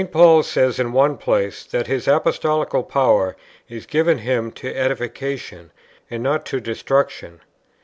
Paul 0.11 0.41
says 0.41 0.79
in 0.79 0.93
one 0.93 1.15
place 1.19 1.63
that 1.63 1.85
his 1.85 2.07
Apostolical 2.07 2.81
power 2.81 3.35
is 3.69 3.85
given 3.85 4.17
him 4.17 4.51
to 4.53 4.75
edification, 4.75 5.69
and 6.09 6.23
not 6.23 6.43
to 6.47 6.59
destruction. 6.59 7.39